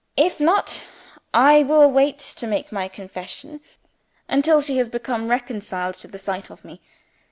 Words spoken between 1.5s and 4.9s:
will wait to make my confession until she has